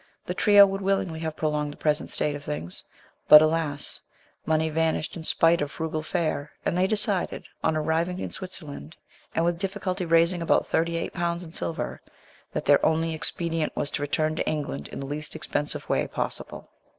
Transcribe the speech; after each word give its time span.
The 0.25 0.33
trio 0.33 0.65
would 0.65 0.81
willingly 0.81 1.19
have 1.19 1.35
prolonged 1.35 1.73
the 1.73 1.77
present 1.77 2.09
state 2.09 2.35
of 2.35 2.43
things; 2.43 2.83
but, 3.27 3.39
alas! 3.39 4.01
money 4.47 4.67
vanished 4.67 5.15
in 5.15 5.23
spite 5.23 5.61
of 5.61 5.69
frugal 5.69 6.01
fare, 6.01 6.49
and 6.65 6.73
72 6.73 6.73
MRS. 6.73 6.73
SHELLEY. 6.73 6.75
they 6.81 6.87
decided, 6.87 7.47
on 7.63 7.77
arriving 7.77 8.17
in 8.17 8.31
Switzerland, 8.31 8.97
and 9.35 9.45
with 9.45 9.59
difficulty 9.59 10.03
raising 10.07 10.41
about 10.41 10.65
thirty 10.65 10.97
eight 10.97 11.13
pounds 11.13 11.43
in 11.43 11.51
silver, 11.51 12.01
that 12.51 12.65
their 12.65 12.83
only 12.83 13.13
expedient 13.13 13.75
was 13.75 13.91
to 13.91 14.01
return 14.01 14.35
to 14.35 14.49
England 14.49 14.87
in 14.87 14.99
the 14.99 15.05
least 15.05 15.35
expensive 15.35 15.87
way 15.87 16.07
possible. 16.07 16.71